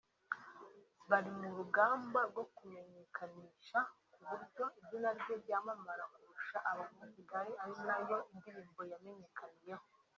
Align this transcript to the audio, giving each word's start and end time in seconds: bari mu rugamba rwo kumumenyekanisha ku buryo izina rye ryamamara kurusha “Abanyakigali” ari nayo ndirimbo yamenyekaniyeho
bari 1.09 1.29
mu 1.39 1.47
rugamba 1.57 2.19
rwo 2.29 2.43
kumumenyekanisha 2.55 3.79
ku 4.11 4.19
buryo 4.29 4.63
izina 4.79 5.09
rye 5.19 5.35
ryamamara 5.43 6.03
kurusha 6.13 6.57
“Abanyakigali” 6.71 7.51
ari 7.63 7.75
nayo 7.87 8.17
ndirimbo 8.35 8.81
yamenyekaniyeho 8.91 9.85